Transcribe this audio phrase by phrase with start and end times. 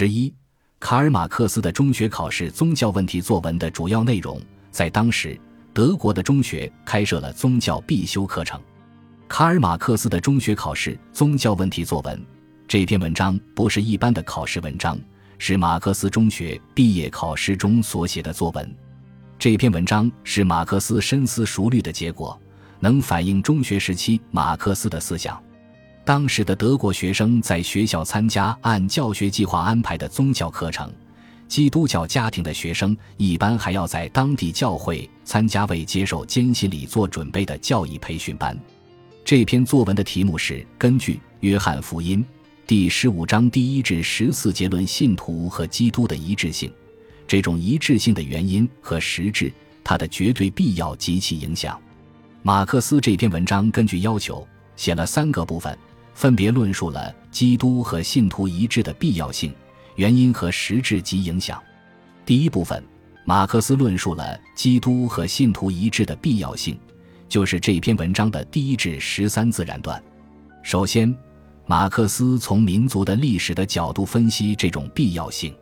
[0.00, 0.32] 十一，
[0.78, 4.40] 卡尔马克思的中学考试宗教问题作文的主要内容，
[4.70, 5.36] 在当时
[5.74, 8.60] 德国的中学开设了宗教必修课程。
[9.26, 12.24] 卡尔马克思的中学考试宗教问题作文
[12.68, 14.96] 这篇文章不是一般的考试文章，
[15.36, 18.76] 是马克思中学毕业考试中所写的作文。
[19.36, 22.40] 这篇文章是马克思深思熟虑的结果，
[22.78, 25.42] 能反映中学时期马克思的思想。
[26.08, 30.90] 当时的德国学生在学校参加按教学计划安排的宗教课程，
[31.48, 38.58] 基督教家庭的学生一般还要在当地教会参加为接受坚信礼做准备的教义培训班。
[39.22, 42.24] 这篇作文的题目是根据《约翰福音》
[42.66, 46.72] 第十五章第一至十四节论信徒和基督的一致性，
[47.26, 49.52] 这种一致性的原因和实质，
[49.84, 51.78] 它的绝对必要及其影响。
[52.42, 55.78] 马克思这篇文章根据要求写了三个部分。
[56.18, 59.54] 分别论述了基督和信徒一致的必要性、
[59.94, 61.62] 原因和实质及影响。
[62.26, 62.82] 第一部分，
[63.24, 66.76] 马克思论述了基督和信徒一致的必要性，
[67.28, 70.02] 就是这篇文章的第一至十三自然段。
[70.64, 71.16] 首先，
[71.66, 75.54] 马克思从民族的历史的角度分析这种必要性。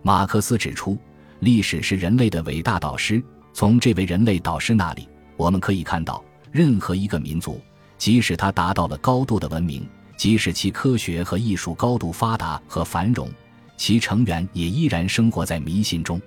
[0.00, 0.96] 马克思指出，
[1.40, 3.22] 历史是人类的伟大导师。
[3.52, 7.60] 从这位人类导师那里，我们可以看到，任何一个民族。
[8.00, 13.30] 即使他达到了高度的文明，即使其科学和艺术高度发达和繁荣，
[13.76, 16.18] 其成员也依然生活在迷信中。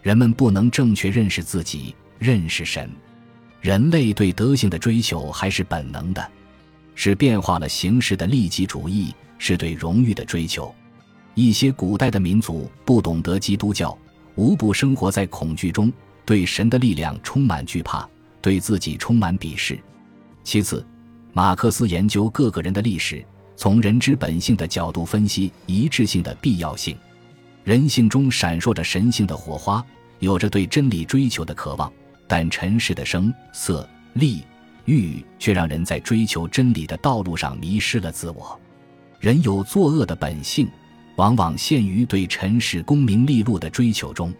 [0.00, 2.88] 人们不能正确认识自己，认识神。
[3.60, 6.30] 人类对德性的追求还是本能的，
[6.94, 10.72] 是变化了形式的利己主义，是对荣誉的追求。
[11.34, 13.98] 一些古代的民族不懂得基督教，
[14.36, 15.92] 无不生活在恐惧中，
[16.24, 18.08] 对神的力量充满惧怕，
[18.40, 19.76] 对自己充满鄙视。
[20.44, 20.86] 其次。
[21.38, 26.98] 马克思研究各个人的历史，从人之本性的角度分析一致性的必要性。
[27.62, 29.80] 人性中闪烁着神性的火花，
[30.18, 31.92] 有着对真理追求的渴望，
[32.26, 34.42] 但尘世的声色利
[34.84, 38.58] 欲却让人在追求真理的道路上迷失了自我。
[39.20, 40.68] 人有作恶的本性，
[41.14, 44.34] 往往陷于对尘世功名利禄的追求中。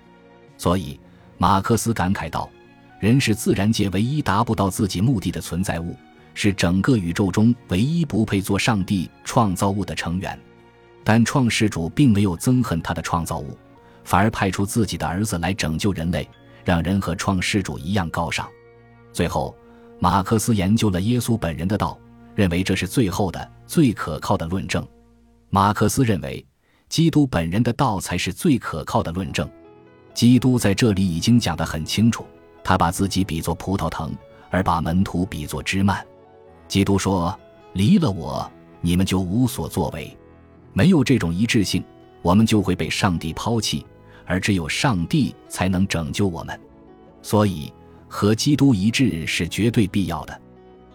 [0.56, 0.98] 所以，
[1.36, 2.50] 马克思感慨道
[2.98, 5.94] ：“人是自然界唯一达不到自己目的的存在物。”
[6.40, 10.38] 是整个宇宙中唯一不配做上帝创造物的成员，
[11.02, 13.58] 但创世主并没有憎恨他的创造物，
[14.04, 16.30] 反而派出自己的儿子来拯救人类，
[16.64, 18.48] 让人和创世主一样高尚。
[19.12, 19.52] 最后，
[19.98, 21.98] 马克思研究了耶稣本人的道，
[22.36, 24.86] 认为这是最后的、最可靠的论证。
[25.50, 26.46] 马克思认为，
[26.88, 29.50] 基督本人的道才是最可靠的论证。
[30.14, 32.24] 基督在这里已经讲得很清楚，
[32.62, 34.12] 他把自己比作葡萄藤，
[34.50, 36.06] 而把门徒比作枝蔓。
[36.68, 37.36] 基督说
[37.72, 38.48] ：“离了我，
[38.80, 40.16] 你们就无所作为。
[40.74, 41.82] 没有这种一致性，
[42.22, 43.84] 我们就会被上帝抛弃，
[44.26, 46.60] 而只有上帝才能拯救我们。
[47.22, 47.72] 所以，
[48.06, 50.40] 和基督一致是绝对必要的。”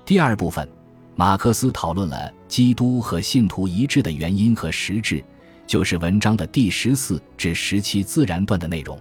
[0.06, 0.68] 第二部分，
[1.16, 5.24] 马克思讨论了基督和信徒一致的原因和实质，
[5.66, 9.00] 就是文章的第十四至十七自然段的内容。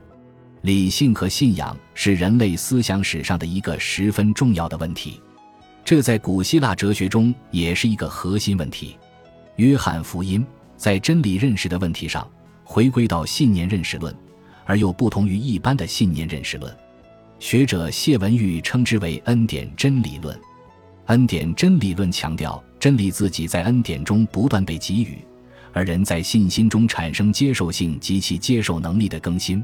[0.62, 5.20] 理性和信仰是人类思想史上的一个十分重要的问题。
[5.84, 8.96] 这在古希腊哲学中也是一个核心问题。
[9.56, 10.44] 约翰福音
[10.76, 12.26] 在真理认识的问题上
[12.64, 14.14] 回归到信念认识论，
[14.64, 16.74] 而又不同于一般的信念认识论。
[17.38, 20.38] 学者谢文玉称之为恩典真理论。
[21.06, 25.18] 恩典真理论强调真理自己在恩典中不断被给予，
[25.72, 29.62] 而人在信心中产生接受性及其接受能力的更新。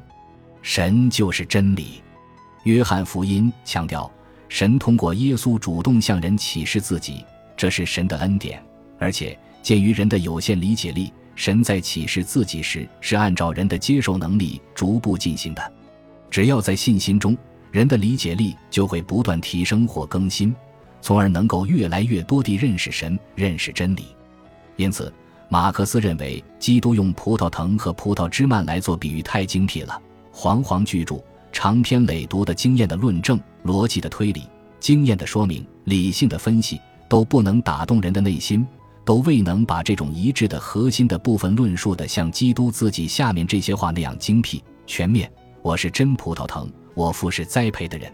[0.60, 2.02] 神就是真理。
[2.64, 4.12] 约翰福音强调。
[4.48, 7.24] 神通过耶稣主动向人启示自己，
[7.56, 8.62] 这是神的恩典。
[8.98, 15.72] 而且，鉴于人的有限理解力，神在启示自己时是按照人的接受能力逐步进行的。
[16.30, 17.36] 只要在信心中，
[17.70, 20.54] 人的理解力就会不断提升或更新，
[21.00, 24.06] 从而能够越来越多地认识神、认识真理。
[24.76, 25.12] 因此，
[25.48, 30.00] 马克思认为，基督用葡萄藤和葡萄枝蔓来做比喻太精辟了，
[30.32, 31.22] 煌煌巨著。
[31.52, 34.42] 长篇累牍的经验的论证、逻辑的推理、
[34.78, 38.66] 经验的说明、理性的分析，都不能打动人的内心，
[39.04, 45.30] 都未能把这种一致的核心的部分论述的像基督自己下面这些话那样精辟全面。
[45.62, 48.12] 我是真葡萄藤，我父是栽培的人。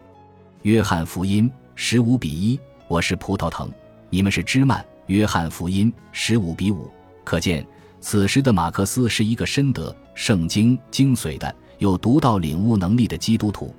[0.63, 2.59] 约翰福音十五比一，
[2.89, 3.71] 我是葡萄藤，
[4.09, 4.85] 你们是枝蔓。
[5.07, 6.91] 约翰福音十五比五，
[7.25, 7.67] 可见
[8.01, 11.55] 此时的马克思是一个深得圣经精髓的。
[11.79, 13.75] 有独到领悟能力的基督徒，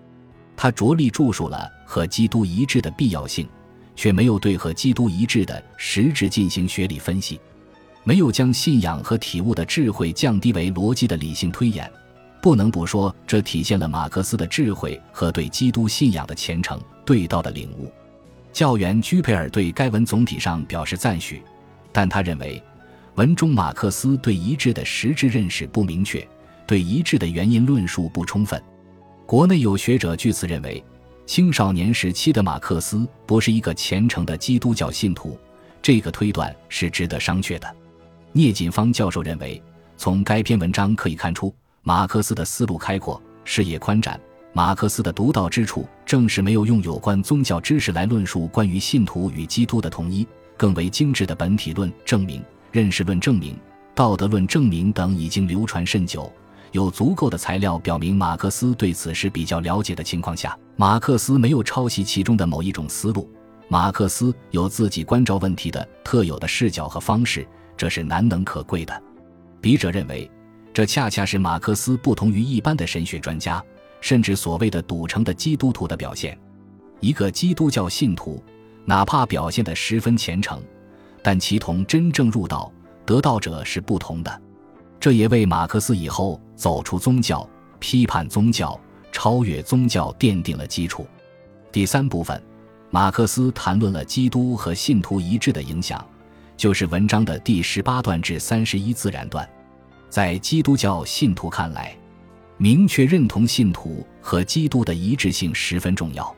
[0.55, 3.47] 他着力著述了和基督一致的必要性，
[3.95, 7.39] 却没有对和基督一致的实质进行学理分析。
[8.03, 11.91] 没有将信仰和体悟的智慧降低为逻辑的理性推演，
[12.39, 17.91] 不能不说这体现了马克思的智慧和对基督信仰的虔诚对道的领悟。
[18.53, 21.41] 教员居佩尔对该文总体上表示赞许，
[21.91, 22.61] 但他认为
[23.15, 26.25] 文中马克思对一致的实质认识不明确，
[26.67, 28.61] 对一致的原因论述不充分。
[29.25, 30.83] 国内有学者据此认为，
[31.25, 35.37] 青少年时期的马克思不是一个虔诚的基督教信徒，
[35.81, 37.75] 这个推断是值得商榷的。
[38.31, 39.61] 聂锦芳教授认为，
[39.97, 44.19] 从该篇文章可以看出，马克思的思路开阔，视野宽展。
[44.53, 50.25] 马克思的独到之处，正是没有用有关宗教知识来论述关于信徒与基督的统一，
[50.55, 53.57] 更为精致的本体论证明、认识论证明、
[53.93, 56.31] 道德论证明等已经流传甚久，
[56.75, 63.31] 有足够的材料表明马克思对此事比较了解的情况下，马克思没有抄袭其中的某一种思路。
[63.69, 67.47] 马克思有自己关照问题的特有的视角和方式。
[67.77, 69.03] 这是难能可贵的。
[69.61, 70.29] 笔者认为，
[70.73, 73.63] 这恰恰是马克思不同于一般的神学专家，
[74.01, 76.37] 甚至所谓的赌城的基督徒的表现。
[76.99, 78.43] 一个基督教信徒，
[78.83, 80.61] 哪怕表现得十分虔诚，
[81.23, 82.69] 但其同真正入道
[83.05, 84.41] 得道者是不同的。
[85.05, 87.47] 这也为马克思以后走出宗教、
[87.77, 88.75] 批判宗教、
[89.11, 91.05] 超越宗教奠定了基础。
[91.71, 92.41] 第三部分，
[92.89, 96.03] 马克思谈论了基督和信徒一致的影响。
[96.57, 99.47] 就是文章的第十八段至三十一自然段，
[100.09, 101.95] 在基督教信徒看来，
[102.57, 106.35] 明确认同信徒和基督的一致性十分重要。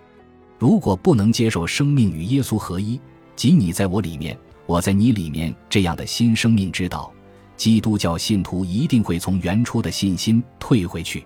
[0.59, 2.99] 如果不能接受生命与耶稣合一，
[3.33, 7.09] 即你在我里面，我在你里面这样的新生命之道，
[7.57, 11.25] 基督教信徒一定会从原初的信心退回去。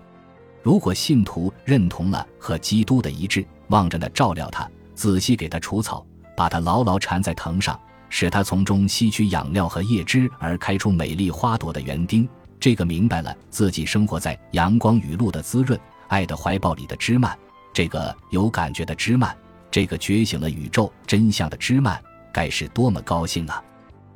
[0.62, 6.04] 如果信徒认同了和基督的一致，望着那照料他，仔细给他除草，
[6.36, 7.78] 把他牢牢缠在藤上。
[8.14, 12.28] 使他从中吸取养料和叶汁而开出美丽花朵的园丁，
[12.60, 17.34] 这个明白了自己生活在阳光雨露的滋润、爱的怀抱里的枝蔓，
[17.72, 19.34] 这个有感觉的枝蔓，
[19.70, 21.98] 这个觉醒了宇宙真相的枝蔓，
[22.30, 23.64] 该是多么高兴啊！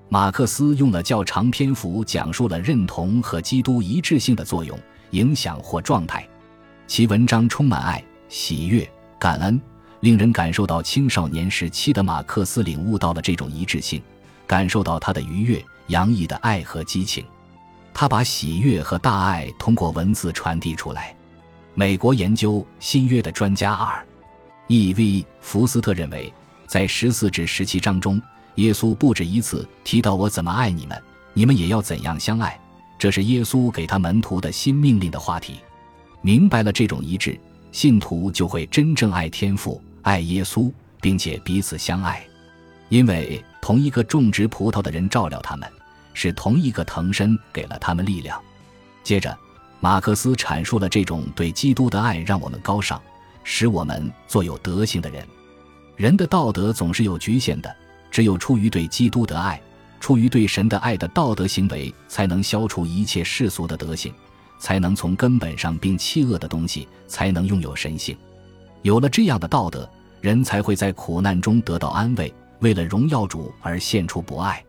[0.08, 4.78] 马克思用了较长篇幅讲述了认同和基督一致性的作用、
[5.10, 6.26] 影响或状态，
[6.86, 8.88] 其文章充满爱、喜悦、
[9.18, 9.60] 感恩。
[10.00, 14.00] 令人感受到青少年时期的马克思领悟到了这种一致性，
[14.46, 17.24] 感受到他的愉悦、洋溢的爱和激情。
[17.94, 21.16] 他把喜悦和大爱通过文字传递出来。
[21.74, 25.26] 美国研究新约的专家 R.E.V.
[25.40, 26.32] 福斯特认为，
[26.66, 28.20] 在十四至十七章中，
[28.56, 32.58] 耶稣不止一次提到“我怎么爱你们，你们也要怎样相爱”，
[32.98, 35.56] 这是耶稣给他门徒的新命令的话题。
[36.20, 37.38] 明白了这种一致。
[37.72, 42.26] 信徒就会真正爱天父、爱耶稣，并且彼此相爱，
[42.88, 45.70] 因为同一个种植葡萄的人照料他们，
[46.14, 48.40] 是同一个藤身给了他们力量。
[49.02, 49.36] 接着，
[49.78, 52.98] 马克思阐述了这种对基督的爱让我们高尚，
[53.44, 55.26] 使我们做有德行的人。
[55.96, 57.76] 人的道德总是有局限的，
[58.16, 59.60] 只有出于对基督的爱，
[60.00, 64.10] 出于对神的爱的道德行为，才能消除一切世俗的德行。
[64.58, 68.16] 才能从根本上摒弃恶的东西，才能拥有神性。
[68.80, 69.86] 有了这样的道德，
[70.22, 74.64] 人才会在苦难中得到安慰，为了荣耀主而献出博爱。